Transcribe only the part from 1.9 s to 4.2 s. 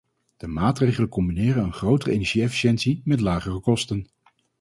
energie-efficiëntie met lagere kosten.